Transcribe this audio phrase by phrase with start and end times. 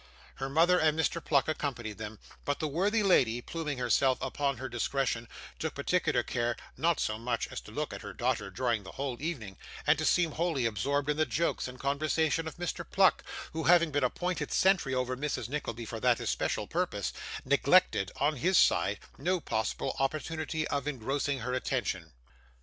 [0.37, 1.23] Her mother and Mr.
[1.23, 6.55] Pluck accompanied them, but the worthy lady, pluming herself upon her discretion, took particular care
[6.75, 10.05] not so much as to look at her daughter during the whole evening, and to
[10.05, 12.83] seem wholly absorbed in the jokes and conversation of Mr.
[12.83, 17.13] Pluck, who, having been appointed sentry over Mrs Nickleby for that especial purpose,
[17.45, 22.11] neglected, on his side, no possible opportunity of engrossing her attention.